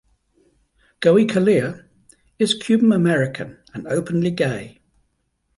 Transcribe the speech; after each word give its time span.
Goicolea 0.99 1.85
is 2.39 2.55
Cuban-American 2.55 3.59
and 3.75 3.85
openly 3.85 4.31
gay. 4.31 4.79